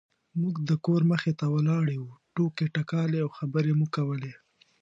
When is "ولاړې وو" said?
1.55-2.13